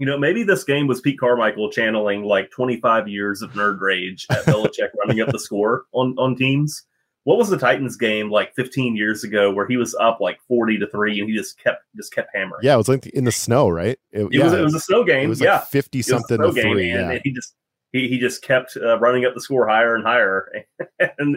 [0.00, 4.26] You know, maybe this game was Pete Carmichael channeling like 25 years of nerd rage
[4.30, 6.84] at Belichick running up the score on on teams.
[7.24, 10.78] What was the Titans game like 15 years ago where he was up like 40
[10.78, 12.62] to three and he just kept just kept hammering?
[12.62, 13.98] Yeah, it was like in the snow, right?
[14.10, 15.26] It, it yeah, was it was a snow game.
[15.26, 16.90] It was yeah, 50 something to three.
[16.92, 17.10] And, yeah.
[17.10, 17.54] and he just
[17.92, 20.50] he, he just kept uh, running up the score higher and higher.
[21.18, 21.36] and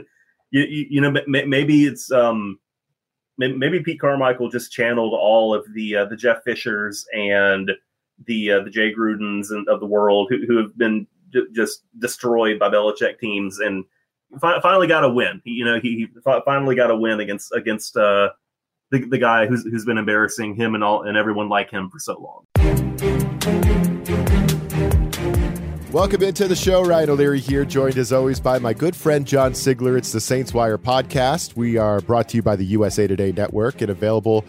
[0.52, 2.60] you, you, you know maybe it's um
[3.38, 7.72] maybe Pete Carmichael just channeled all of the uh, the Jeff Fishers and
[8.26, 11.08] the uh, the Jay Grudens of the world who, who have been
[11.54, 13.86] just destroyed by Belichick teams and
[14.40, 15.42] fi- finally got a win.
[15.44, 18.30] He, you know, he, he fi- finally got a win against against uh,
[18.92, 22.00] the the guy who's who's been embarrassing him and all and everyone like him for
[22.00, 22.46] so long.
[25.94, 26.84] Welcome into the show.
[26.84, 29.96] Ryan O'Leary here, joined as always by my good friend John Sigler.
[29.96, 31.56] It's the Saints Wire podcast.
[31.56, 34.44] We are brought to you by the USA Today Network and available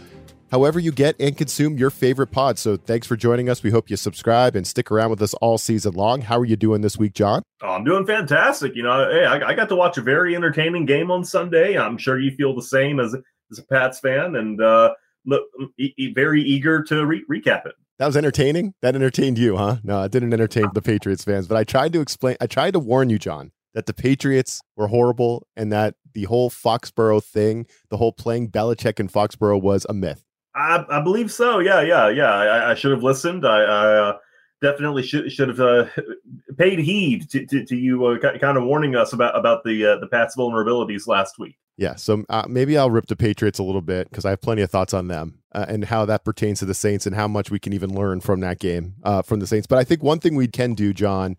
[0.51, 2.59] however you get and consume your favorite pod.
[2.59, 3.63] So thanks for joining us.
[3.63, 6.23] We hope you subscribe and stick around with us all season long.
[6.23, 7.43] How are you doing this week, John?
[7.63, 8.75] Oh, I'm doing fantastic.
[8.75, 11.79] You know, hey, I, I, got to watch a very entertaining game on Sunday.
[11.79, 13.15] I'm sure you feel the same as,
[13.51, 14.95] as a Pats fan and uh,
[15.27, 15.43] look,
[15.79, 17.75] e- very eager to re- recap it.
[17.99, 18.75] That was entertaining.
[18.83, 19.77] That entertained you, huh?
[19.85, 22.81] No, it didn't entertain the Patriots fans, but I tried to explain, I tried to
[22.81, 27.97] warn you, John, that the Patriots were horrible and that the whole Foxborough thing, the
[27.97, 30.25] whole playing Belichick in Foxborough was a myth.
[30.55, 31.59] I, I believe so.
[31.59, 32.33] Yeah, yeah, yeah.
[32.33, 33.47] I, I should have listened.
[33.47, 34.19] I, I uh,
[34.63, 35.87] definitely should should have uh,
[36.59, 39.97] paid heed to, to, to you uh, kind of warning us about about the uh,
[39.99, 41.57] the Pats vulnerabilities last week.
[41.77, 44.63] Yeah, so uh, maybe I'll rip the Patriots a little bit because I have plenty
[44.63, 47.51] of thoughts on them uh, and how that pertains to the Saints and how much
[47.51, 49.67] we can even learn from that game from the Saints.
[49.67, 51.37] But I think one thing we can do, John,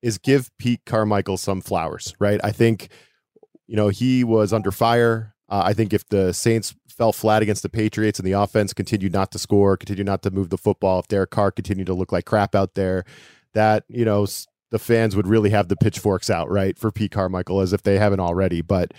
[0.00, 2.40] is give Pete Carmichael some flowers, right?
[2.44, 2.90] I think,
[3.66, 5.34] you know, he was under fire.
[5.48, 9.32] I think if the Saints fell flat against the Patriots and the offense continued not
[9.32, 12.24] to score, continued not to move the football, if Derek Carr continued to look like
[12.24, 13.04] crap out there,
[13.54, 14.26] that, you know,
[14.70, 17.98] the fans would really have the pitchforks out, right, for Pete Carmichael as if they
[17.98, 18.62] haven't already.
[18.62, 18.92] But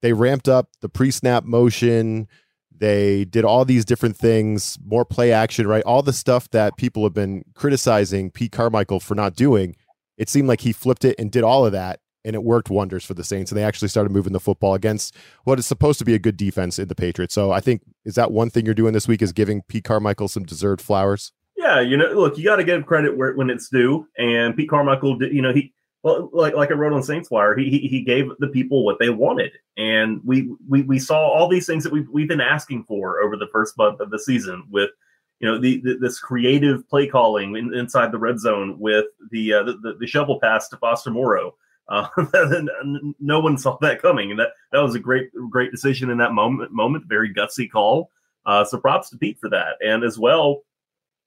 [0.00, 2.28] they ramped up the pre-snap motion.
[2.74, 5.82] They did all these different things, more play action, right?
[5.84, 9.74] All the stuff that people have been criticizing Pete Carmichael for not doing.
[10.16, 13.04] It seemed like he flipped it and did all of that, and it worked wonders
[13.04, 13.50] for the Saints.
[13.50, 15.14] And they actually started moving the football against
[15.44, 17.34] what is supposed to be a good defense in the Patriots.
[17.34, 20.28] So I think is that one thing you're doing this week is giving Pete Carmichael
[20.28, 21.32] some deserved flowers.
[21.56, 24.70] Yeah, you know, look, you got to give credit where when it's due, and Pete
[24.70, 25.72] Carmichael, you know, he
[26.04, 28.98] well, like like I wrote on Saints Wire, he, he he gave the people what
[29.00, 32.84] they wanted, and we we we saw all these things that we've we've been asking
[32.84, 34.90] for over the first month of the season with.
[35.40, 39.52] You know the, the this creative play calling in, inside the red zone with the,
[39.52, 41.54] uh, the, the shovel pass to Foster Moreau.
[41.88, 42.06] Uh,
[43.20, 46.32] no one saw that coming, and that that was a great great decision in that
[46.32, 46.72] moment.
[46.72, 48.10] Moment, very gutsy call.
[48.44, 50.62] Uh, so props to Pete for that, and as well,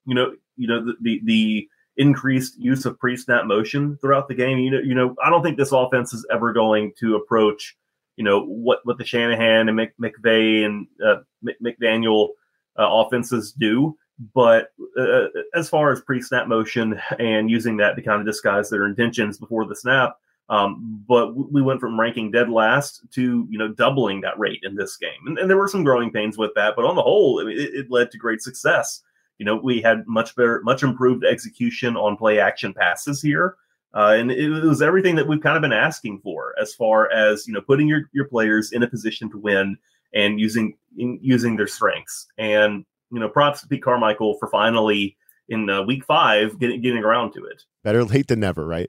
[0.05, 4.59] you know, you know the the, the increased use of pre-snap motion throughout the game.
[4.59, 7.75] You know, you know, I don't think this offense is ever going to approach,
[8.15, 11.17] you know, what what the Shanahan and Mc, McVay and uh,
[11.63, 12.29] McDaniel
[12.77, 13.97] uh, offenses do.
[14.35, 18.85] But uh, as far as pre-snap motion and using that to kind of disguise their
[18.85, 20.15] intentions before the snap,
[20.51, 24.75] um, but we went from ranking dead last to you know doubling that rate in
[24.75, 26.75] this game, and, and there were some growing pains with that.
[26.75, 29.01] But on the whole, it, it led to great success
[29.41, 33.55] you know, we had much better, much improved execution on play action passes here.
[33.91, 37.47] Uh, and it was everything that we've kind of been asking for as far as,
[37.47, 39.75] you know, putting your, your players in a position to win
[40.13, 42.27] and using, in, using their strengths.
[42.37, 45.17] And, you know, props to Pete Carmichael for finally
[45.49, 47.63] in uh, week five getting, getting around to it.
[47.83, 48.87] Better late than never, right?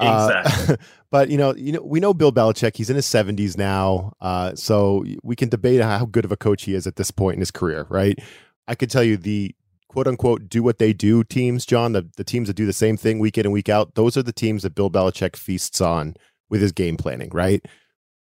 [0.00, 0.74] Exactly.
[0.74, 0.76] Uh,
[1.10, 2.76] but you know, you know, we know Bill Belichick.
[2.76, 6.64] He's in his seventies now, uh, so we can debate how good of a coach
[6.64, 8.18] he is at this point in his career, right?
[8.66, 9.54] I could tell you the
[9.94, 12.96] quote unquote do what they do teams, John, the, the teams that do the same
[12.96, 16.16] thing week in and week out, those are the teams that Bill Belichick feasts on
[16.50, 17.64] with his game planning, right?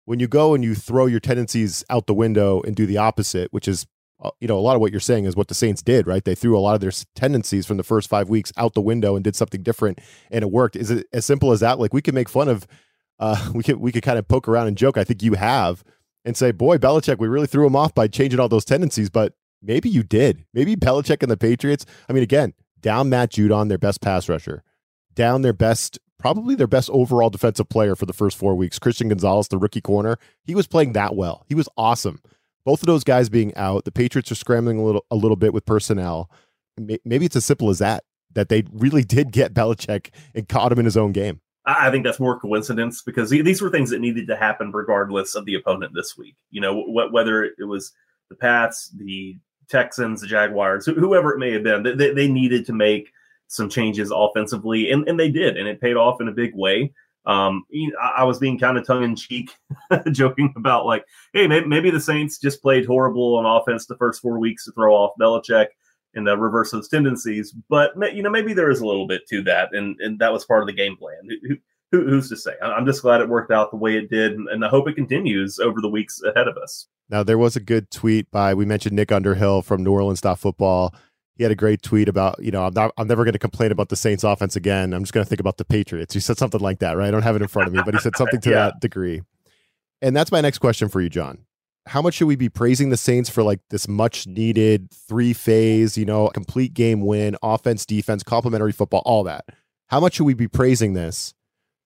[0.05, 3.53] When you go and you throw your tendencies out the window and do the opposite,
[3.53, 3.88] which is uh,
[4.39, 6.23] you know, a lot of what you're saying is what the Saints did, right?
[6.23, 9.15] They threw a lot of their tendencies from the first five weeks out the window
[9.15, 10.75] and did something different, and it worked.
[10.75, 11.79] Is it as simple as that?
[11.79, 12.68] Like we can make fun of,
[13.19, 14.97] uh, we could we could kind of poke around and joke.
[14.97, 15.83] I think you have,
[16.23, 19.09] and say, boy, Belichick, we really threw him off by changing all those tendencies.
[19.09, 20.45] But Maybe you did.
[20.53, 21.85] Maybe Belichick and the Patriots.
[22.09, 24.63] I mean, again, down Matt Judon, their best pass rusher,
[25.13, 29.09] down their best, probably their best overall defensive player for the first four weeks, Christian
[29.09, 30.17] Gonzalez, the rookie corner.
[30.44, 31.45] He was playing that well.
[31.47, 32.21] He was awesome.
[32.63, 35.54] Both of those guys being out, the Patriots are scrambling a little, a little bit
[35.54, 36.30] with personnel.
[36.78, 38.04] Maybe it's as simple as that.
[38.34, 41.42] That they really did get Belichick and caught him in his own game.
[41.66, 45.46] I think that's more coincidence because these were things that needed to happen regardless of
[45.46, 46.36] the opponent this week.
[46.50, 47.92] You know, whether it was
[48.30, 49.38] the Pats, the
[49.69, 53.12] Texans, the Jaguars, whoever it may have been, they, they needed to make
[53.48, 56.92] some changes offensively, and, and they did, and it paid off in a big way.
[57.25, 57.65] Um,
[58.01, 59.51] I, was being kind of tongue in cheek,
[60.12, 64.21] joking about like, hey, maybe, maybe, the Saints just played horrible on offense the first
[64.21, 65.68] four weeks to throw off Belichick
[66.15, 67.53] and uh, reverse those tendencies.
[67.69, 70.45] But you know, maybe there is a little bit to that, and and that was
[70.45, 71.19] part of the game plan.
[71.47, 71.57] Who,
[71.91, 72.53] who, who's to say?
[72.62, 75.59] I'm just glad it worked out the way it did, and I hope it continues
[75.59, 76.88] over the weeks ahead of us.
[77.09, 80.95] Now, there was a good tweet by we mentioned Nick Underhill from New Orleans Football
[81.36, 83.72] he had a great tweet about, you know, I'm not, I'm never going to complain
[83.72, 84.94] about the Saints offense again.
[84.94, 86.13] I'm just going to think about the Patriots.
[86.13, 87.07] He said something like that, right?
[87.07, 88.56] I don't have it in front of me, but he said something to yeah.
[88.56, 89.22] that degree.
[90.01, 91.39] And that's my next question for you, John.
[91.88, 95.98] How much should we be praising the Saints for like this much needed three phase,
[95.98, 99.45] you know, complete game win, offense, defense, complementary football, all that?
[99.88, 101.34] How much should we be praising this?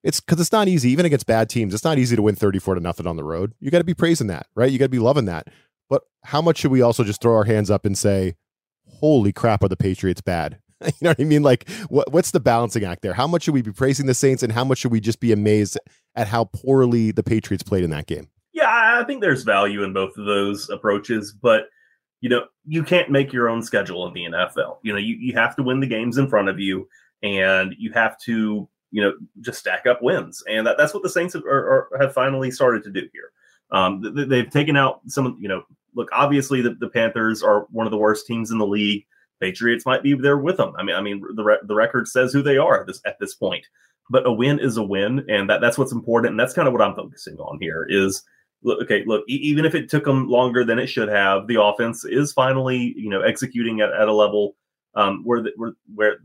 [0.03, 1.73] It's because it's not easy, even against bad teams.
[1.73, 3.53] It's not easy to win 34 to nothing on the road.
[3.59, 4.71] You got to be praising that, right?
[4.71, 5.47] You got to be loving that.
[5.89, 8.35] But how much should we also just throw our hands up and say,
[8.87, 10.59] holy crap, are the Patriots bad?
[10.85, 11.43] you know what I mean?
[11.43, 13.13] Like, what, what's the balancing act there?
[13.13, 15.31] How much should we be praising the Saints, and how much should we just be
[15.31, 15.77] amazed
[16.15, 18.27] at how poorly the Patriots played in that game?
[18.53, 21.67] Yeah, I think there's value in both of those approaches, but
[22.21, 24.77] you know, you can't make your own schedule in the NFL.
[24.81, 26.87] You know, you, you have to win the games in front of you,
[27.21, 31.09] and you have to, you know, just stack up wins, and that, that's what the
[31.09, 33.31] Saints have, are, are, have finally started to do here.
[33.71, 35.63] Um, they, have taken out some, you know,
[35.95, 39.05] look, obviously the, the Panthers are one of the worst teams in the league.
[39.41, 40.73] Patriots might be there with them.
[40.77, 43.19] I mean, I mean, the re- the record says who they are at this at
[43.19, 43.65] this point.
[44.09, 46.31] But a win is a win, and that, that's what's important.
[46.31, 47.85] And that's kind of what I'm focusing on here.
[47.89, 48.23] Is
[48.63, 51.61] look, okay, look, e- even if it took them longer than it should have, the
[51.61, 54.55] offense is finally you know executing at, at a level
[54.95, 56.17] um, where the, where where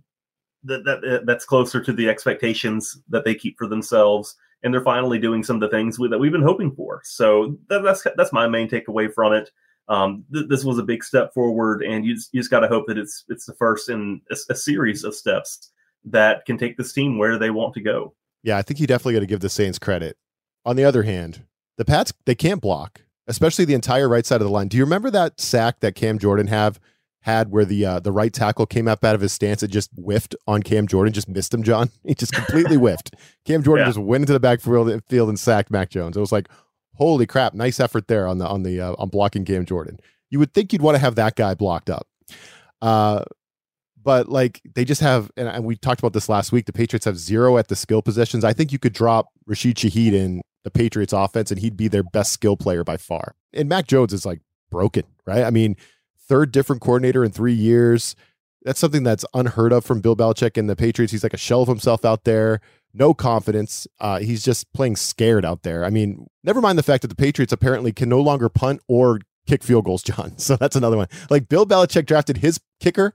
[0.65, 5.19] that, that that's closer to the expectations that they keep for themselves and they're finally
[5.19, 7.01] doing some of the things we, that we've been hoping for.
[7.05, 9.51] So that, that's that's my main takeaway from it.
[9.89, 12.69] Um, th- this was a big step forward, and you just, you just got to
[12.69, 15.73] hope that it's it's the first in a, a, series of steps
[16.05, 18.15] that can take this team where they want to go.
[18.43, 20.17] Yeah, I think you definitely got to give the Saints credit.
[20.65, 21.45] On the other hand,
[21.77, 24.69] the Pats they can't block, especially the entire right side of the line.
[24.69, 26.79] Do you remember that sack that Cam Jordan have
[27.23, 29.91] had where the uh, the right tackle came up out of his stance and just
[29.97, 31.91] whiffed on Cam Jordan, just missed him, John.
[32.05, 33.15] He just completely whiffed.
[33.45, 33.91] Cam Jordan yeah.
[33.91, 36.17] just went into the backfield field and sacked Mac Jones.
[36.17, 36.49] It was like,
[36.95, 39.99] holy crap, nice effort there on the on the uh, on blocking Cam Jordan.
[40.31, 42.07] You would think you'd want to have that guy blocked up.
[42.81, 43.25] Uh,
[44.03, 46.67] but like they just have, and, and we talked about this last week.
[46.67, 48.45] The Patriots have zero at the skill positions.
[48.45, 52.03] I think you could drop Rashid Shaheed in the Patriots offense, and he'd be their
[52.03, 53.35] best skill player by far.
[53.53, 54.41] And Mac Jones is like
[54.71, 55.45] broken, right?
[55.45, 55.77] I mean,
[56.31, 58.15] third different coordinator in three years.
[58.63, 61.11] That's something that's unheard of from Bill Belichick and the Patriots.
[61.11, 62.61] He's like a shell of himself out there,
[62.95, 63.89] no confidence.
[63.99, 65.85] Uh, he's just playing scared out there.
[65.85, 69.19] I mean, never mind the fact that the Patriots apparently can no longer punt or
[69.49, 70.35] kick field goals, John.
[70.39, 71.09] So that's another one.
[71.31, 73.15] Like Bill Belichick drafted his kicker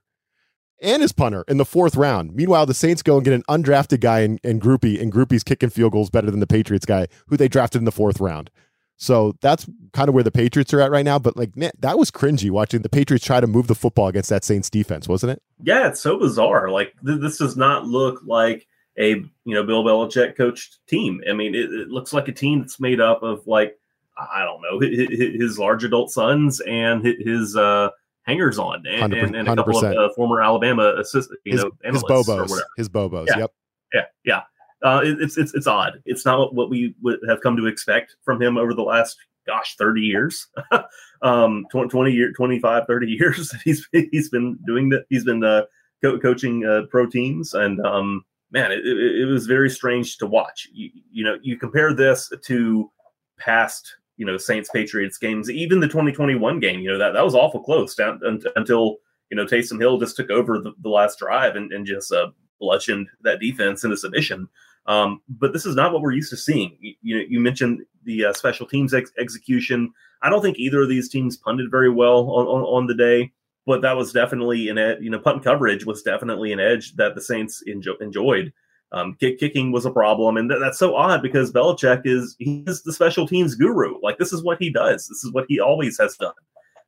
[0.82, 2.36] and his punter in the fourth round.
[2.36, 5.70] Meanwhile, the Saints go and get an undrafted guy in, in Grupe, and Grupe's kicking
[5.70, 8.50] field goals better than the Patriots guy who they drafted in the fourth round.
[8.98, 11.20] So that's kind of where the Patriots are at right now.
[11.20, 14.30] But like, man, that was cringy watching the Patriots try to move the football against
[14.30, 15.42] that Saints defense, wasn't it?
[15.64, 16.70] Yeah, it's so bizarre.
[16.70, 21.22] Like th- this does not look like a you know Bill Belichick coached team.
[21.30, 23.78] I mean, it, it looks like a team that's made up of like
[24.18, 27.90] I don't know his, his large adult sons and his uh,
[28.24, 29.92] hangers on and, and, and, a couple 100%.
[29.92, 33.28] of uh, former Alabama assistant you his, know his bobos his bobos.
[33.28, 33.40] Yeah.
[33.40, 33.54] Yep.
[33.94, 34.06] Yeah.
[34.24, 34.42] Yeah
[34.84, 36.02] uh, it, it's it's it's odd.
[36.06, 39.18] It's not what we would have come to expect from him over the last
[39.48, 40.48] gosh 30 years
[41.22, 45.62] um 20, 20 year 25 30 years he's he's been doing that he's been uh,
[46.04, 50.68] co- coaching uh, pro teams and um man it, it, was very strange to watch
[50.74, 52.90] you, you know you compare this to
[53.38, 57.36] past you know saints patriots games even the 2021 game you know that that was
[57.36, 58.20] awful close down
[58.56, 58.98] until
[59.30, 62.30] you know Taysom Hill just took over the, the last drive and, and just uh,
[62.60, 64.48] bludgeoned that defense into submission.
[64.88, 66.78] Um, but this is not what we're used to seeing.
[66.80, 69.92] You, you, you mentioned the uh, special teams ex- execution.
[70.22, 73.32] I don't think either of these teams punted very well on, on, on the day,
[73.66, 77.16] but that was definitely an ed- you know punt coverage was definitely an edge that
[77.16, 78.54] the Saints enjo- enjoyed.
[78.92, 82.84] Um, kick kicking was a problem, and th- that's so odd because Belichick is he's
[82.84, 84.00] the special teams guru.
[84.02, 85.08] Like this is what he does.
[85.08, 86.34] This is what he always has done.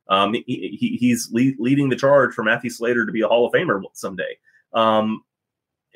[0.08, 3.46] Um, he, he, he's le- leading the charge for Matthew Slater to be a Hall
[3.46, 4.38] of Famer someday.
[4.72, 5.22] Um,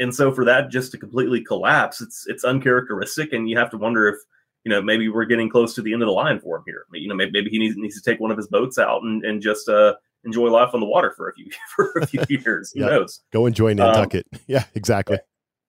[0.03, 3.79] and so for that just to completely collapse, it's it's uncharacteristic, and you have to
[3.79, 4.17] wonder if
[4.65, 6.85] you know maybe we're getting close to the end of the line for him here.
[6.93, 9.25] You know, maybe, maybe he needs, needs to take one of his boats out and,
[9.25, 9.95] and just uh,
[10.25, 12.73] enjoy life on the water for a few for a few years.
[12.75, 12.89] Who yeah.
[12.89, 13.21] knows?
[13.33, 14.27] Go enjoy Nantucket.
[14.33, 15.19] Um, yeah, exactly.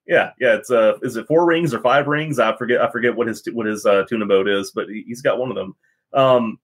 [0.06, 0.56] Yeah, yeah.
[0.56, 2.38] It's uh, is it four rings or five rings?
[2.38, 2.80] I forget.
[2.80, 5.56] I forget what his what his uh, tuna boat is, but he's got one of
[5.56, 5.74] them.
[6.12, 6.58] Um,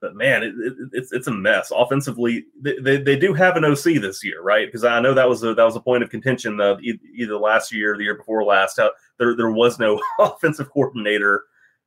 [0.00, 2.44] but man, it, it, it's it's a mess offensively.
[2.60, 4.66] They, they, they, do have an OC this year, right?
[4.66, 6.76] Because I know that was a that was a point of contention uh,
[7.14, 8.76] either last year or the year before last.
[8.78, 11.44] How there there was no offensive coordinator,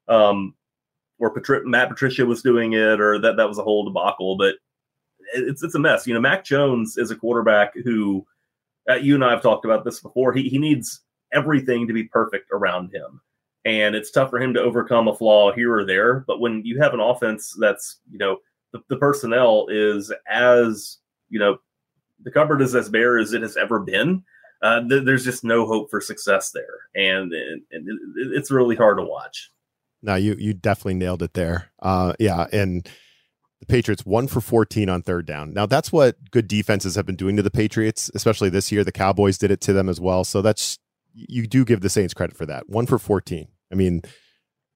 [0.07, 0.55] um,
[1.19, 4.37] or Patri- Matt Patricia was doing it, or that that was a whole debacle.
[4.37, 4.55] But
[5.33, 6.05] it's it's a mess.
[6.05, 8.25] You know, Mac Jones is a quarterback who
[8.89, 10.33] uh, you and I have talked about this before.
[10.33, 11.01] He he needs
[11.33, 13.21] everything to be perfect around him
[13.65, 16.23] and it's tough for him to overcome a flaw here or there.
[16.27, 18.37] But when you have an offense that's, you know,
[18.71, 20.97] the, the personnel is as,
[21.29, 21.57] you know,
[22.23, 24.23] the cupboard is as bare as it has ever been,
[24.61, 26.89] uh, th- there's just no hope for success there.
[26.95, 29.51] And, and, it, it's really hard to watch.
[30.01, 31.71] No, you, you definitely nailed it there.
[31.81, 32.47] Uh, yeah.
[32.51, 32.87] And,
[33.59, 35.53] the Patriots one for 14 on third down.
[35.53, 38.83] Now that's what good defenses have been doing to the Patriots, especially this year.
[38.83, 40.23] The Cowboys did it to them as well.
[40.23, 40.79] So that's
[41.13, 42.69] you do give the Saints credit for that.
[42.69, 43.47] One for 14.
[43.71, 44.01] I mean,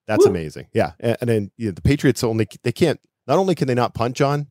[0.08, 0.32] that's Woo.
[0.32, 0.68] amazing.
[0.74, 0.94] Yeah.
[1.00, 3.94] And, and then you know, the Patriots only, they can't, not only can they not
[3.94, 4.48] punch on,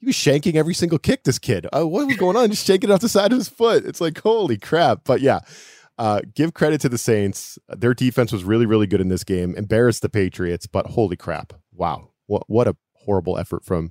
[0.00, 1.68] he was shanking every single kick, this kid.
[1.72, 2.50] Oh, what was going on?
[2.50, 3.84] Just shaking it off the side of his foot.
[3.84, 5.04] It's like, holy crap.
[5.04, 5.40] But yeah,
[5.96, 7.56] uh, give credit to the Saints.
[7.68, 9.54] Their defense was really, really good in this game.
[9.54, 11.52] Embarrassed the Patriots, but holy crap.
[11.72, 12.08] Wow.
[12.26, 13.90] What, what a horrible effort from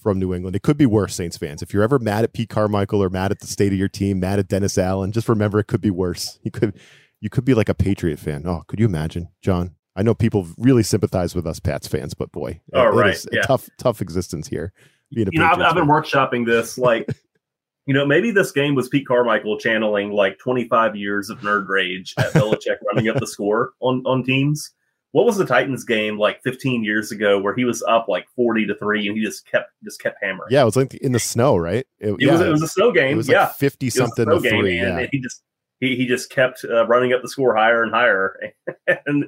[0.00, 0.56] from New England.
[0.56, 1.62] It could be worse, Saints fans.
[1.62, 4.20] If you're ever mad at Pete Carmichael or mad at the state of your team,
[4.20, 6.38] mad at Dennis Allen, just remember it could be worse.
[6.44, 6.74] You could
[7.20, 8.44] you could be like a Patriot fan.
[8.46, 9.76] Oh, could you imagine, John?
[9.94, 13.10] I know people really sympathize with us Pats fans, but boy, oh, it, right.
[13.10, 13.40] it is yeah.
[13.40, 14.72] a tough, tough existence here.
[15.10, 16.78] You know, I've, I've, been workshopping this.
[16.78, 17.06] Like,
[17.86, 22.14] you know, maybe this game was Pete Carmichael channeling like 25 years of nerd rage
[22.16, 24.70] at Belichick running up the score on on teams
[25.12, 28.66] what was the Titans game like 15 years ago where he was up like 40
[28.66, 30.48] to 3 and he just kept just kept hammering.
[30.50, 31.86] Yeah, it was like in the snow, right?
[31.98, 33.14] It, it yeah, was it was a snow game.
[33.14, 33.44] It was yeah.
[33.44, 34.78] Like 50 something to game, 3.
[34.78, 35.06] And, yeah.
[35.10, 35.42] he just
[35.80, 38.36] he, he just kept uh, running up the score higher and higher
[39.06, 39.24] and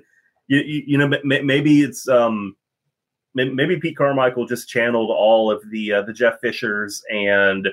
[0.49, 2.57] you, you, you, know maybe it's um
[3.35, 7.69] maybe Pete Carmichael just channeled all of the uh, the Jeff Fishers and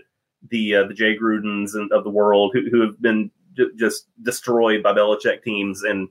[0.49, 4.07] the uh, the Jay Grudens and of the world who, who have been j- just
[4.23, 6.07] destroyed by Belichick teams and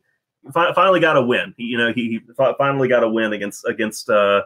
[0.53, 1.55] fi- finally got a win.
[1.57, 4.43] He, you know, he, he finally got a win against against uh,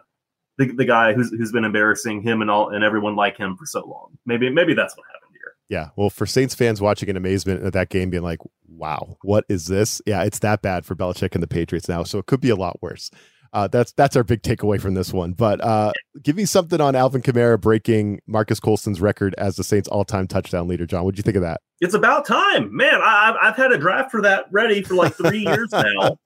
[0.59, 3.67] the the guy who's who's been embarrassing him and all and everyone like him for
[3.67, 4.19] so long.
[4.27, 5.55] Maybe maybe that's what happened here.
[5.69, 5.91] Yeah.
[5.97, 9.67] Well, for Saints fans watching in amazement at that game, being like, "Wow, what is
[9.67, 12.03] this?" Yeah, it's that bad for Belichick and the Patriots now.
[12.03, 13.11] So it could be a lot worse.
[13.53, 15.33] Uh, that's that's our big takeaway from this one.
[15.33, 15.93] But uh,
[16.23, 20.69] give me something on Alvin Kamara breaking Marques Colston's record as the Saints' all-time touchdown
[20.69, 20.87] leader.
[20.87, 21.61] John, what do you think of that?
[21.81, 23.01] It's about time, man.
[23.03, 26.17] I, have had a draft for that ready for like three years now.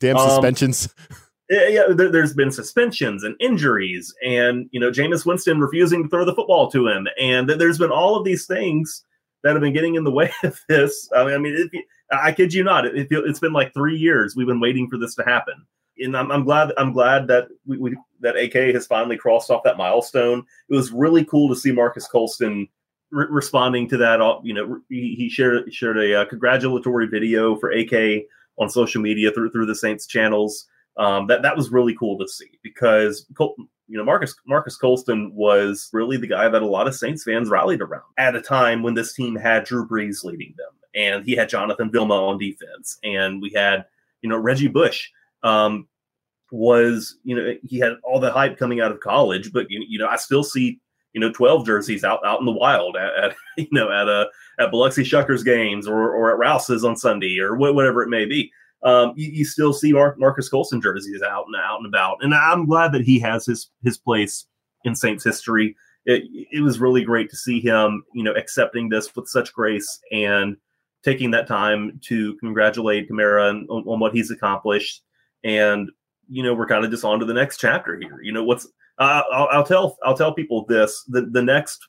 [0.00, 0.94] Damn um, suspensions.
[1.50, 6.26] Yeah, there, has been suspensions and injuries, and you know Jameis Winston refusing to throw
[6.26, 9.02] the football to him, and there's been all of these things
[9.42, 11.08] that have been getting in the way of this.
[11.16, 11.70] I mean, I mean,
[12.12, 15.14] I kid you not, it, it's been like three years we've been waiting for this
[15.14, 15.54] to happen
[16.00, 19.62] and I'm, I'm, glad I'm glad that we, we, that AK has finally crossed off
[19.64, 20.44] that milestone.
[20.68, 22.68] It was really cool to see Marques Colston
[23.10, 24.20] re- responding to that.
[24.42, 28.24] You know, he, he shared shared a uh, congratulatory video for AK
[28.58, 30.66] on social media through through the Saints channels.
[30.96, 33.54] Um, that that was really cool to see because Col-
[33.86, 37.48] you know Marques Marques Colston was really the guy that a lot of Saints fans
[37.48, 41.36] rallied around at a time when this team had Drew Brees leading them, and he
[41.36, 43.86] had Jonathan Vilma on defense, and we had
[44.22, 45.08] you know Reggie Bush
[45.42, 45.88] um,
[46.50, 49.98] was you know he had all the hype coming out of college, but you, you
[49.98, 50.80] know I still see
[51.12, 54.28] you know 12 jerseys out out in the wild at, at you know at a
[54.58, 58.24] at Biloxi Shuckers games or or at Rouse's on Sunday or wh- whatever it may
[58.24, 58.50] be.
[58.84, 62.32] Um, you, you, still see Mar- Marques Colston jerseys out and out and about, and
[62.32, 64.46] I'm glad that he has his his place
[64.84, 65.74] in Saints history.
[66.06, 69.98] It, it was really great to see him, you know, accepting this with such grace
[70.12, 70.56] and
[71.04, 75.02] taking that time to congratulate Kamara on, on what he's accomplished
[75.44, 75.90] and
[76.28, 78.66] you know we're kind of just on to the next chapter here you know what's
[78.98, 81.86] uh, I'll, I'll, tell i'll tell people this the, the next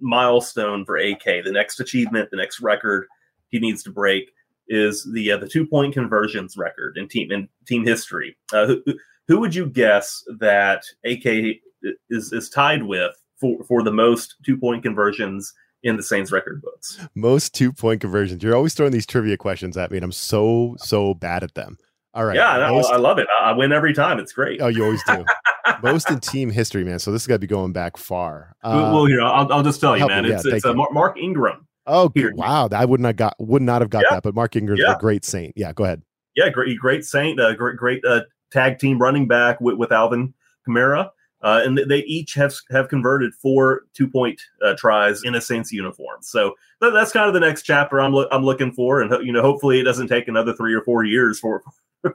[0.00, 3.06] milestone for ak the next achievement the next record
[3.48, 4.30] he needs to break
[4.68, 8.82] is the uh, the two point conversions record in team in team history uh, who,
[9.28, 11.24] who would you guess that ak
[12.10, 15.52] is is tied with for for the most two point conversions
[15.82, 16.98] in the Saints record books.
[17.14, 18.42] Most two point conversions.
[18.42, 21.78] You're always throwing these trivia questions at me, and I'm so so bad at them.
[22.12, 22.36] All right.
[22.36, 23.28] Yeah, no, I love it.
[23.40, 24.18] I win every time.
[24.18, 24.60] It's great.
[24.60, 25.24] Oh, you always do.
[25.82, 26.98] Most in team history, man.
[26.98, 28.56] So this has got to be going back far.
[28.64, 30.24] Uh, well, here I'll, I'll just tell you, man.
[30.24, 30.32] Me.
[30.32, 31.68] It's, yeah, it's uh, Mark Ingram.
[31.86, 32.32] Oh, here.
[32.34, 32.68] wow!
[32.72, 34.16] I would not got would not have got yeah.
[34.16, 34.94] that, but Mark Ingram's yeah.
[34.94, 35.54] a great saint.
[35.56, 36.02] Yeah, go ahead.
[36.36, 37.40] Yeah, great, great saint.
[37.40, 40.34] Uh, great, great uh, tag team running back with, with Alvin
[40.68, 41.10] Kamara.
[41.42, 45.72] Uh, and they each have have converted four two point uh, tries in a Saints
[45.72, 46.18] uniform.
[46.20, 49.40] So that's kind of the next chapter I'm lo- I'm looking for, and you know
[49.40, 51.62] hopefully it doesn't take another three or four years for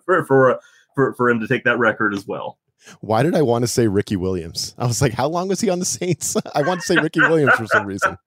[0.06, 0.60] for for,
[0.96, 2.58] for for him to take that record as well.
[3.02, 4.76] Why did I want to say Ricky Williams?
[4.78, 6.36] I was like, how long was he on the Saints?
[6.56, 8.18] I want to say Ricky Williams for some reason.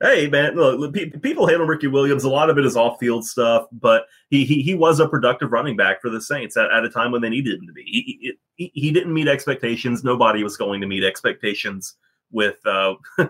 [0.00, 2.22] Hey man, look, people handle Ricky Williams.
[2.22, 5.76] A lot of it is off-field stuff, but he he, he was a productive running
[5.76, 7.82] back for the Saints at, at a time when they needed him to be.
[7.82, 10.04] He, he, he didn't meet expectations.
[10.04, 11.96] Nobody was going to meet expectations
[12.30, 12.94] with uh,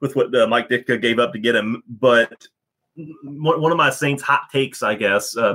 [0.00, 1.82] with what uh, Mike Ditka gave up to get him.
[1.88, 2.46] But
[3.22, 5.54] one of my Saints hot takes, I guess, uh,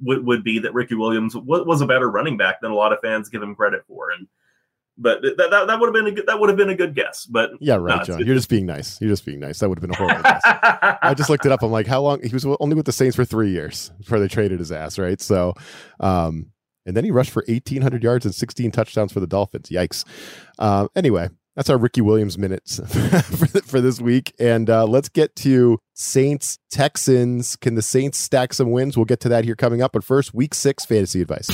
[0.00, 3.00] would, would be that Ricky Williams was a better running back than a lot of
[3.00, 4.26] fans give him credit for, and
[4.98, 6.94] but that, that, that would have been a good that would have been a good
[6.94, 7.26] guess.
[7.26, 8.24] But yeah, right, John.
[8.24, 9.00] You're just being nice.
[9.00, 9.58] You're just being nice.
[9.58, 10.42] That would have been a horrible guess.
[11.02, 11.62] I just looked it up.
[11.62, 12.22] I'm like, how long?
[12.22, 15.20] He was only with the Saints for three years before they traded his ass, right?
[15.20, 15.54] So,
[16.00, 16.52] um,
[16.86, 19.68] and then he rushed for 1,800 yards and 16 touchdowns for the Dolphins.
[19.68, 20.04] Yikes.
[20.58, 22.80] Uh, anyway, that's our Ricky Williams minutes
[23.64, 24.34] for, this week.
[24.38, 27.56] And uh, let's get to Saints Texans.
[27.56, 28.96] Can the Saints stack some wins?
[28.96, 29.92] We'll get to that here coming up.
[29.92, 31.48] But first, week six fantasy advice.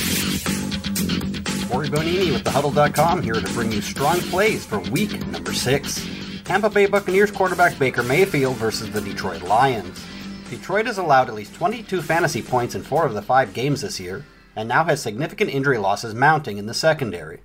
[1.69, 6.05] Corey Bonini with thehuddle.com here to bring you strong plays for week number six.
[6.43, 10.05] Tampa Bay Buccaneers quarterback Baker Mayfield versus the Detroit Lions.
[10.49, 13.99] Detroit has allowed at least 22 fantasy points in four of the five games this
[13.99, 17.39] year, and now has significant injury losses mounting in the secondary.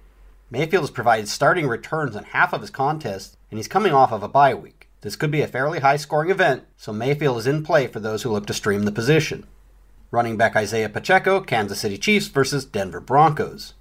[0.51, 4.23] Mayfield has provided starting returns in half of his contests, and he's coming off of
[4.23, 4.89] a bye week.
[5.03, 8.23] This could be a fairly high scoring event, so Mayfield is in play for those
[8.23, 9.47] who look to stream the position.
[10.11, 13.75] Running back Isaiah Pacheco, Kansas City Chiefs versus Denver Broncos.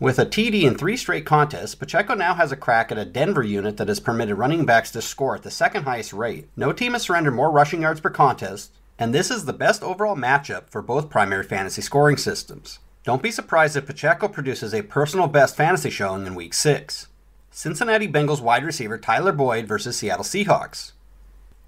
[0.00, 3.42] With a TD in three straight contests, Pacheco now has a crack at a Denver
[3.42, 6.48] unit that has permitted running backs to score at the second highest rate.
[6.56, 10.16] No team has surrendered more rushing yards per contest, and this is the best overall
[10.16, 12.80] matchup for both primary fantasy scoring systems.
[13.08, 17.06] Don't be surprised if Pacheco produces a personal best fantasy showing in Week 6.
[17.50, 20.92] Cincinnati Bengals wide receiver Tyler Boyd versus Seattle Seahawks.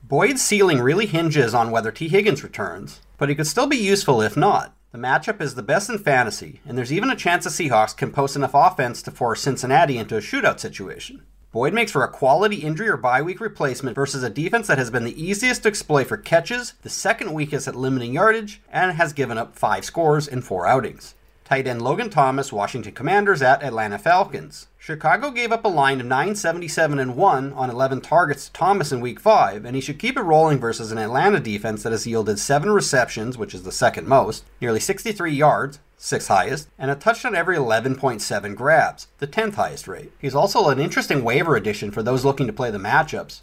[0.03, 4.21] Boyd's ceiling really hinges on whether Tee Higgins returns, but he could still be useful
[4.21, 4.75] if not.
[4.93, 8.13] The matchup is the best in fantasy, and there's even a chance the Seahawks can
[8.13, 11.23] post enough offense to force Cincinnati into a shootout situation.
[11.53, 14.91] Boyd makes for a quality injury or bye week replacement versus a defense that has
[14.91, 19.15] been the easiest to exploit for catches, the second weakest at limiting yardage, and has
[19.15, 21.15] given up five scores in four outings.
[21.51, 24.69] Tight end Logan Thomas, Washington Commanders at Atlanta Falcons.
[24.79, 29.01] Chicago gave up a line of 977 and 1 on 11 targets to Thomas in
[29.01, 32.39] week 5, and he should keep it rolling versus an Atlanta defense that has yielded
[32.39, 37.35] 7 receptions, which is the second most, nearly 63 yards, sixth highest, and a touchdown
[37.35, 40.13] every 11.7 grabs, the 10th highest rate.
[40.21, 43.41] He's also an interesting waiver addition for those looking to play the matchups,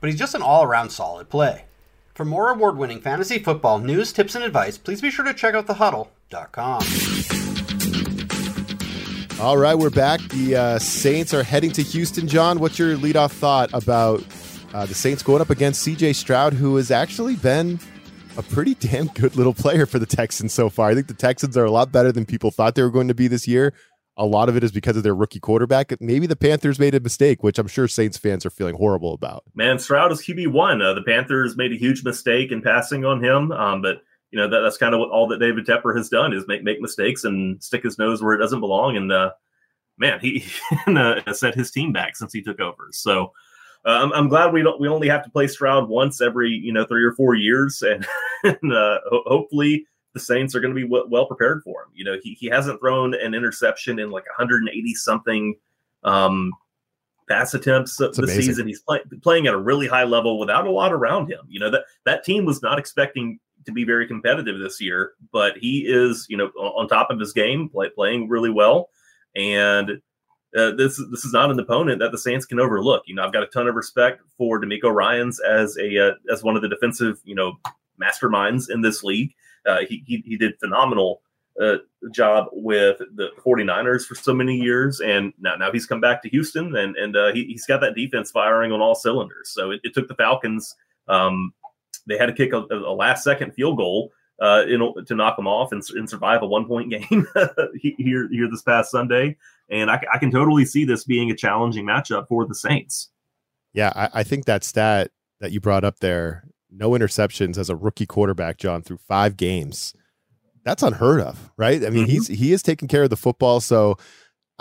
[0.00, 1.66] but he's just an all around solid play.
[2.16, 5.54] For more award winning fantasy football news, tips, and advice, please be sure to check
[5.54, 7.43] out thehuddle.com.
[9.40, 10.20] All right, we're back.
[10.28, 12.28] The uh, Saints are heading to Houston.
[12.28, 14.24] John, what's your leadoff thought about
[14.72, 17.80] uh, the Saints going up against CJ Stroud, who has actually been
[18.36, 20.88] a pretty damn good little player for the Texans so far?
[20.88, 23.14] I think the Texans are a lot better than people thought they were going to
[23.14, 23.74] be this year.
[24.16, 25.92] A lot of it is because of their rookie quarterback.
[26.00, 29.42] Maybe the Panthers made a mistake, which I'm sure Saints fans are feeling horrible about.
[29.56, 30.80] Man, Stroud is QB one.
[30.80, 34.02] Uh, the Panthers made a huge mistake in passing on him, um, but
[34.34, 36.64] you know that, that's kind of what all that David Tepper has done is make
[36.64, 38.96] make mistakes and stick his nose where it doesn't belong.
[38.96, 39.30] And uh,
[39.96, 40.44] man, he
[40.88, 42.88] uh, set his team back since he took over.
[42.90, 43.26] So
[43.86, 46.72] uh, I'm, I'm, glad we don't we only have to play Stroud once every you
[46.72, 48.04] know three or four years, and,
[48.42, 51.90] and uh, ho- hopefully the Saints are going to be w- well prepared for him.
[51.94, 55.54] You know, he he hasn't thrown an interception in like 180 something.
[56.02, 56.50] Um,
[57.28, 58.42] pass attempts this amazing.
[58.42, 58.66] season.
[58.66, 61.42] He's play, playing at a really high level without a lot around him.
[61.48, 65.56] You know that that team was not expecting to be very competitive this year, but
[65.58, 68.90] he is, you know, on top of his game, play, playing really well.
[69.34, 70.00] And
[70.56, 73.02] uh, this this is not an opponent that the Saints can overlook.
[73.06, 76.44] You know, I've got a ton of respect for DeMeco Ryans as a uh, as
[76.44, 77.58] one of the defensive, you know,
[78.00, 79.34] masterminds in this league.
[79.66, 81.22] Uh, he, he, he did phenomenal
[81.60, 81.76] uh,
[82.12, 86.28] job with the 49ers for so many years, and now now he's come back to
[86.28, 89.50] Houston, and and uh, he, has got that defense firing on all cylinders.
[89.50, 90.76] So it, it took the Falcons
[91.08, 91.52] um,
[92.06, 95.46] they had to kick a, a last second field goal uh, in, to knock them
[95.46, 97.26] off and, and survive a one point game
[97.80, 99.36] here here this past Sunday.
[99.70, 103.10] And I, I, can totally see this being a challenging matchup for the Saints.
[103.72, 107.76] Yeah, I, I think that stat that you brought up there, no interceptions as a
[107.76, 109.94] rookie quarterback, John, through five games.
[110.64, 111.84] That's unheard of, right?
[111.84, 112.10] I mean, mm-hmm.
[112.10, 113.60] he's he is taking care of the football.
[113.60, 113.98] So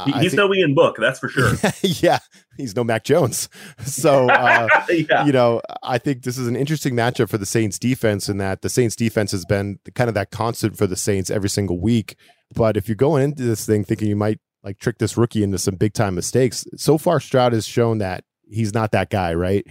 [0.06, 1.54] he's think, no Ian Book, that's for sure.
[1.82, 2.20] yeah,
[2.58, 3.50] he's no Mac Jones.
[3.86, 5.26] So, uh, yeah.
[5.26, 8.62] you know, I think this is an interesting matchup for the Saints defense in that
[8.62, 12.16] the Saints defense has been kind of that constant for the Saints every single week.
[12.56, 15.58] But if you're going into this thing thinking you might like trick this rookie into
[15.58, 19.66] some big time mistakes, so far Stroud has shown that he's not that guy, right?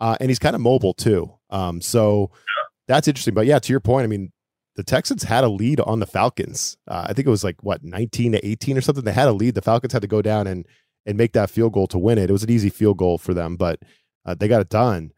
[0.00, 1.32] Uh, and he's kind of mobile too.
[1.50, 2.68] Um, so yeah.
[2.86, 3.34] that's interesting.
[3.34, 4.32] But yeah, to your point, I mean,
[4.78, 6.76] the Texans had a lead on the Falcons.
[6.86, 9.02] Uh, I think it was like what 19 to 18 or something.
[9.02, 9.56] They had a lead.
[9.56, 10.64] The Falcons had to go down and
[11.04, 12.30] and make that field goal to win it.
[12.30, 13.80] It was an easy field goal for them, but
[14.24, 15.10] uh, they got it done.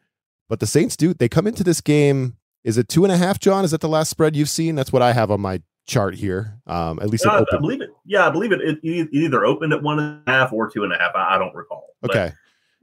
[0.49, 1.12] But the Saints do.
[1.12, 2.38] They come into this game.
[2.64, 3.66] Is it two and a half, John?
[3.66, 4.77] Is that the last spread you've seen?
[4.77, 6.59] That's what I have on my chart here.
[6.66, 7.90] Um, at least uh, I believe it.
[8.07, 8.62] Yeah, I believe it.
[8.62, 11.14] It, it either opened at one and a half or two and a half.
[11.14, 11.96] I, I don't recall.
[12.03, 12.33] Okay.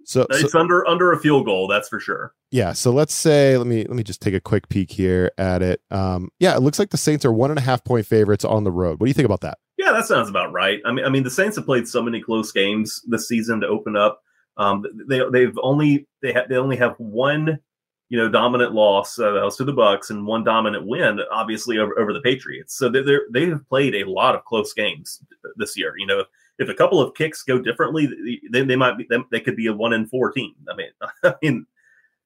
[0.08, 2.34] So it's so, under under a field goal, that's for sure.
[2.50, 2.72] Yeah.
[2.72, 5.82] So let's say let me let me just take a quick peek here at it.
[5.92, 8.64] Um, yeah, it looks like the Saints are one and a half point favorites on
[8.64, 9.02] the road.
[9.02, 9.58] What do you think about that?
[9.78, 10.80] Yeah, that sounds about right.
[10.86, 13.68] I mean, I mean, the Saints have played so many close games this season to
[13.68, 14.22] open up.
[14.56, 17.60] Um, they they've only they have they only have one
[18.08, 21.80] you know dominant loss uh, that was to the Bucs and one dominant win, obviously
[21.80, 22.78] over, over the Patriots.
[22.78, 25.22] So they they they have played a lot of close games
[25.58, 25.96] this year.
[25.98, 26.24] You know,
[26.60, 28.10] if a couple of kicks go differently,
[28.50, 30.54] then they might be they could be a one in four team.
[30.72, 30.90] I mean,
[31.24, 31.66] I mean,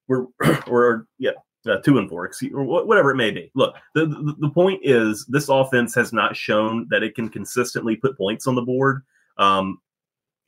[0.08, 0.26] we're
[0.68, 1.32] or yeah,
[1.70, 3.52] uh, two and four, excuse, or whatever it may be.
[3.56, 7.96] Look, the, the, the point is this offense has not shown that it can consistently
[7.96, 9.04] put points on the board.
[9.38, 9.80] Um,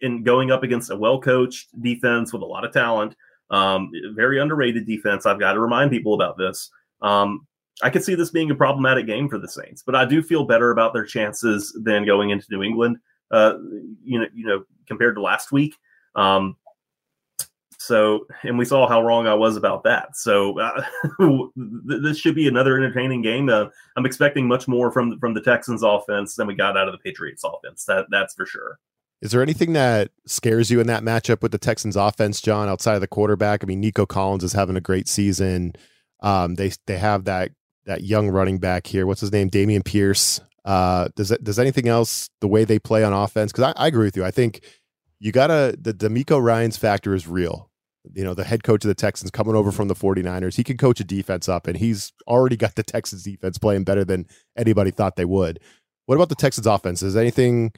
[0.02, 3.16] in going up against a well coached defense with a lot of talent,
[3.52, 5.26] um, very underrated defense.
[5.26, 6.70] I've got to remind people about this.
[7.02, 7.48] Um,
[7.82, 10.46] I could see this being a problematic game for the Saints, but I do feel
[10.46, 12.98] better about their chances than going into New England
[13.34, 13.58] uh,
[14.04, 15.76] you know, you know, compared to last week.
[16.16, 16.56] Um,
[17.80, 20.16] so, and we saw how wrong I was about that.
[20.16, 20.86] So, uh,
[21.56, 23.50] this should be another entertaining game.
[23.50, 23.66] Uh,
[23.98, 27.00] I'm expecting much more from from the Texans offense than we got out of the
[27.00, 27.84] Patriots offense.
[27.86, 28.80] That that's for sure.
[29.22, 32.96] Is there anything that scares you in that matchup with the Texans offense, John, outside
[32.96, 33.64] of the quarterback?
[33.64, 35.74] I mean, Nico Collins is having a great season.
[36.22, 37.52] Um, they they have that
[37.86, 39.06] that young running back here.
[39.06, 39.50] What's his name?
[39.50, 40.40] Dameon Pierce.
[40.66, 43.52] Uh, does does anything else the way they play on offense?
[43.52, 44.24] Because I, I, agree with you.
[44.24, 44.64] I think
[45.20, 47.70] you gotta the DeMeco Ryans factor is real.
[48.14, 50.78] You know, the head coach of the Texans coming over from the 49ers, he can
[50.78, 54.26] coach a defense up, and he's already got the Texans defense playing better than
[54.58, 55.60] anybody thought they would.
[56.06, 57.02] What about the Texans offense?
[57.02, 57.72] Is anything,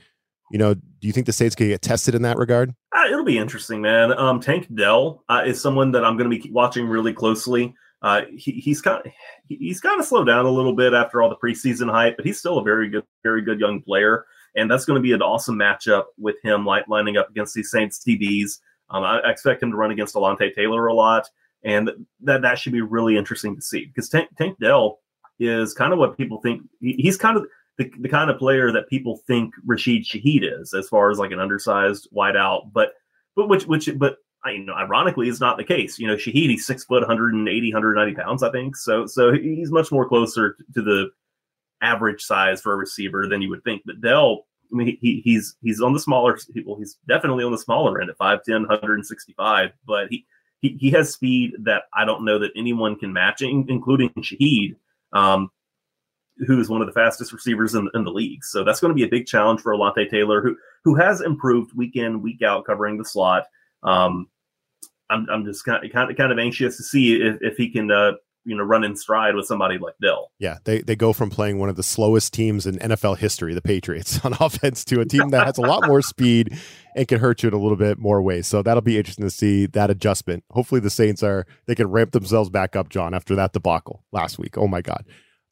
[0.52, 2.74] you know, do you think the Saints can get tested in that regard?
[2.96, 4.18] Uh, it'll be interesting, man.
[4.18, 7.76] Um, Tank Dell uh, is someone that I'm going to be watching really closely.
[8.06, 9.02] Uh, he, he's of
[9.50, 12.38] he's kind of slowed down a little bit after all the preseason hype, but he's
[12.38, 15.56] still a very good, very good young player, and that's going to be an awesome
[15.56, 18.60] matchup with him like lining up against these Saints DBs.
[18.92, 21.28] Um, I, expect him to run against Alontae Taylor a lot,
[21.64, 21.90] and
[22.22, 25.00] that that should be really interesting to see because Tank, Tank Dell
[25.40, 26.62] is kind of what people think.
[26.82, 27.48] He, he's kind of
[27.80, 31.32] the, the kind of player that people think Rashid Shaheed is, as far as like
[31.32, 32.90] an undersized wideout, but
[33.36, 36.00] but which which but you know, ironically, is not the case.
[36.00, 38.76] You know, Shaheed, he's six foot, 180, 190 pounds, I think.
[38.76, 41.10] So, so he's much more closer to the
[41.82, 43.84] average size for a receiver than you would think.
[43.86, 46.38] But Dell, I mean, he, he's he's on the smaller.
[46.66, 49.72] Well, he's definitely on the smaller end at 5'10", 165.
[49.86, 50.26] But he,
[50.62, 54.76] he he has speed that I don't know that anyone can match, including Shaheed,
[55.14, 55.50] um,
[56.48, 58.44] who is one of the fastest receivers in, in the league.
[58.44, 61.76] So that's going to be a big challenge for Alontae Taylor, who who has improved
[61.76, 63.46] week in week out covering the slot.
[63.84, 64.28] Um,
[65.10, 67.70] I'm I'm just kind of kind of, kind of anxious to see if, if he
[67.70, 68.14] can uh,
[68.46, 70.32] you know run in stride with somebody like Dell.
[70.40, 73.62] Yeah, they they go from playing one of the slowest teams in NFL history, the
[73.62, 76.58] Patriots, on offense to a team that has a lot more speed
[76.96, 78.48] and can hurt you in a little bit more ways.
[78.48, 80.44] So that'll be interesting to see that adjustment.
[80.52, 84.40] Hopefully, the Saints are they can ramp themselves back up, John, after that debacle last
[84.40, 84.58] week.
[84.58, 85.06] Oh my God.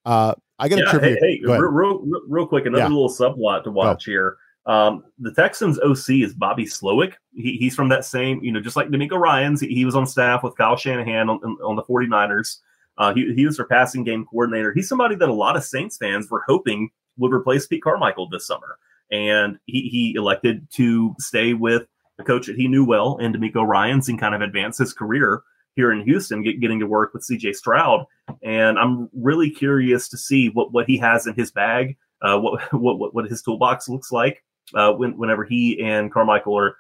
[0.05, 1.17] Uh, I got a yeah, trivia.
[1.19, 2.89] Hey, hey real, real, real, quick, another yeah.
[2.89, 4.37] little subplot to watch here.
[4.65, 7.13] Um, the Texans OC is Bobby Slowik.
[7.33, 9.61] He, he's from that same, you know, just like DeMeco Ryans.
[9.61, 12.59] He, he was on staff with Kyle Shanahan on, on the 49ers.
[12.97, 14.71] Uh, he, he was their passing game coordinator.
[14.71, 18.47] He's somebody that a lot of Saints fans were hoping would replace Pete Carmichael this
[18.47, 18.77] summer.
[19.11, 21.83] And he, he elected to stay with
[22.19, 25.43] a coach that he knew well in DeMeco Ryans and kind of advance his career
[25.75, 28.05] here in Houston, get, getting to work with CJ Stroud.
[28.43, 32.61] And I'm really curious to see what, what he has in his bag, uh, what,
[32.73, 34.43] what, what his toolbox looks like
[34.75, 36.75] uh, when, whenever he and Carmichael are,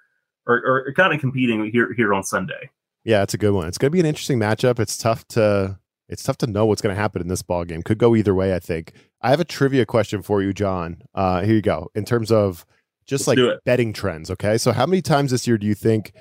[0.47, 2.69] are, are kind of competing here here on Sunday.
[3.03, 3.67] Yeah, it's a good one.
[3.67, 4.79] It's going to be an interesting matchup.
[4.79, 5.79] It's tough to
[6.09, 7.81] it's tough to know what's going to happen in this ball game.
[7.81, 8.55] Could go either way.
[8.55, 8.93] I think.
[9.21, 11.01] I have a trivia question for you, John.
[11.13, 11.89] Uh, here you go.
[11.95, 12.65] In terms of
[13.05, 14.29] just Let's like betting trends.
[14.31, 16.13] Okay, so how many times this year do you think,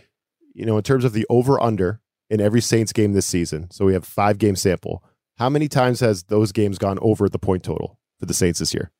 [0.54, 3.70] you know, in terms of the over under in every Saints game this season?
[3.70, 5.04] So we have five game sample.
[5.38, 8.74] How many times has those games gone over the point total for the Saints this
[8.74, 8.90] year?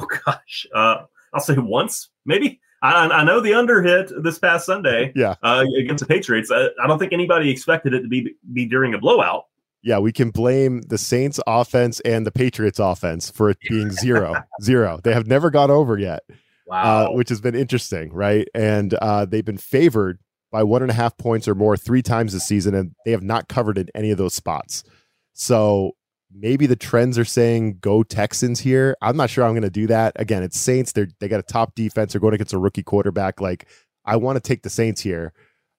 [0.00, 2.60] Oh gosh, uh, I'll say once, maybe.
[2.82, 5.10] I, I, know the under hit this past Sunday.
[5.16, 6.50] Yeah, uh, against the Patriots.
[6.50, 9.46] I, I, don't think anybody expected it to be be during a blowout.
[9.82, 14.34] Yeah, we can blame the Saints offense and the Patriots offense for it being zero,
[14.62, 15.00] zero.
[15.02, 16.24] They have never gone over yet.
[16.30, 16.34] Uh,
[16.66, 18.48] wow, uh, which has been interesting, right?
[18.54, 20.18] And uh, they've been favored
[20.52, 23.22] by one and a half points or more three times this season, and they have
[23.22, 24.84] not covered in any of those spots.
[25.32, 25.96] So
[26.34, 28.96] maybe the trends are saying go Texans here.
[29.00, 30.12] I'm not sure I'm going to do that.
[30.16, 30.92] Again, it's Saints.
[30.92, 32.12] They're they got a top defense.
[32.12, 33.40] They're going against a rookie quarterback.
[33.40, 33.68] Like
[34.04, 35.32] I want to take the Saints here.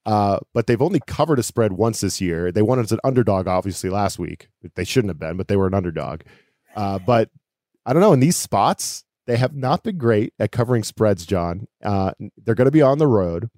[0.06, 2.52] Uh, but they've only covered a spread once this year.
[2.52, 4.50] They won as an underdog, obviously, last week.
[4.76, 6.22] They shouldn't have been, but they were an underdog.
[6.76, 7.32] Uh, but
[7.88, 8.14] I don't know.
[8.14, 11.68] In these spots, they have not been great at covering spreads, John.
[11.84, 13.50] Uh, they're going to be on the road,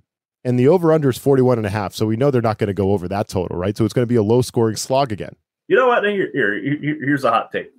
[0.45, 1.93] and the over under is 41 and a half.
[1.93, 3.75] So we know they're not going to go over that total, right?
[3.75, 5.36] So it's going to be a low scoring slog again.
[5.67, 6.03] You know what?
[6.06, 7.71] Here, here, here's a hot take.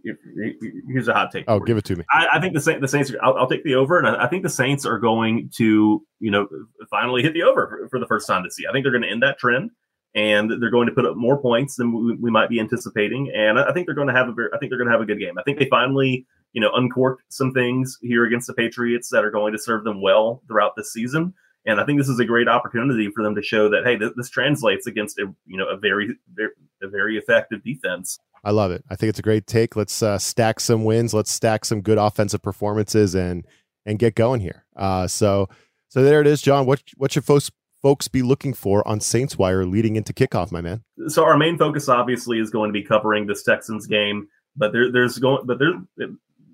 [0.93, 1.45] Here's a hot take.
[1.49, 2.05] Oh, give it to me.
[2.11, 2.83] I, I think the Saints.
[2.83, 3.13] The Saints.
[3.23, 6.31] I'll, I'll, take the over, and I, I, think the Saints are going to, you
[6.31, 6.47] know,
[6.91, 8.69] finally hit the over for, for the first time this year.
[8.69, 9.71] I think they're going to end that trend,
[10.15, 13.33] and they're going to put up more points than we, we might be anticipating.
[13.35, 14.51] And I think they're going to have a very.
[14.53, 15.39] I think they're going to have a good game.
[15.39, 19.31] I think they finally, you know, uncorked some things here against the Patriots that are
[19.31, 21.33] going to serve them well throughout this season.
[21.67, 24.13] And I think this is a great opportunity for them to show that hey, this,
[24.17, 26.51] this translates against a you know a very, very
[26.83, 28.19] a very effective defense.
[28.45, 28.85] I love it.
[28.89, 29.77] I think it's a great take.
[29.77, 31.13] Let's uh, stack some wins.
[31.13, 33.47] Let's stack some good offensive performances and
[33.85, 34.65] and get going here.
[34.77, 35.49] Uh, so
[35.89, 36.67] so there it is, John.
[36.67, 37.51] What what should folks
[37.83, 40.85] folks be looking for on Saints Wire leading into kickoff, my man?
[41.09, 44.91] So our main focus obviously is going to be covering this Texans game, but there,
[44.91, 45.75] there's going but there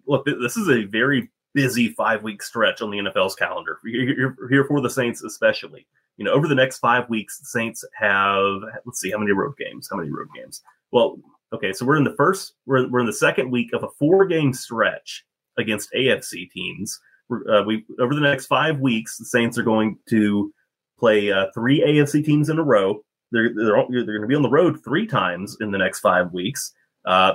[0.06, 4.64] look this is a very busy five week stretch on the NFL's calendar here, here
[4.64, 5.86] for the Saints especially.
[6.16, 9.54] You know, over the next five weeks, the Saints have let's see how many road
[9.56, 9.88] games.
[9.90, 10.62] How many road games?
[10.90, 11.18] Well,
[11.52, 14.26] okay, so we're in the first, we're, we're in the second week of a four
[14.26, 15.24] game stretch
[15.58, 17.00] against AFC teams.
[17.30, 20.52] Uh, we over the next five weeks, the Saints are going to
[20.98, 23.02] play uh, three AFC teams in a row.
[23.32, 26.32] They're they're, they're going to be on the road three times in the next five
[26.32, 26.72] weeks.
[27.04, 27.34] Uh,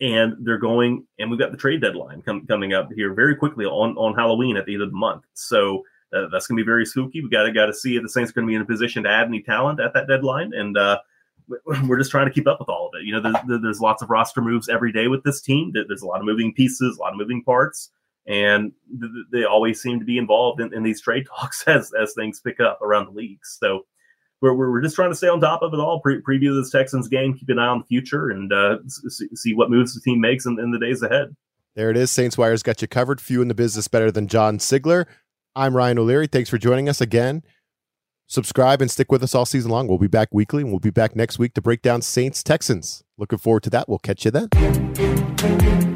[0.00, 3.64] and they're going and we've got the trade deadline com- coming up here very quickly
[3.64, 5.24] on on Halloween at the end of the month.
[5.34, 7.22] So uh, that's going to be very spooky.
[7.22, 8.66] We got to got to see if the Saints are going to be in a
[8.66, 10.98] position to add any talent at that deadline, and uh,
[11.86, 13.04] we're just trying to keep up with all of it.
[13.04, 15.72] You know, there's, there's lots of roster moves every day with this team.
[15.72, 17.90] There's a lot of moving pieces, a lot of moving parts,
[18.26, 18.72] and
[19.32, 22.60] they always seem to be involved in, in these trade talks as as things pick
[22.60, 23.56] up around the leagues.
[23.60, 23.86] So
[24.52, 26.00] we're, we're just trying to stay on top of it all.
[26.00, 29.54] Pre- preview this Texans game, keep an eye on the future, and uh, see, see,
[29.54, 31.34] what moves the team makes in, in the days ahead.
[31.76, 32.10] There it is.
[32.10, 33.20] Saints Wire's got you covered.
[33.20, 35.06] Few in the business better than John Sigler.
[35.56, 36.26] I'm Ryan O'Leary.
[36.26, 37.42] Thanks for joining us again.
[38.26, 39.86] Subscribe and stick with us all season long.
[39.86, 43.04] We'll be back weekly and we'll be back next week to break down Saints Texans.
[43.18, 43.88] Looking forward to that.
[43.88, 45.93] We'll catch you then.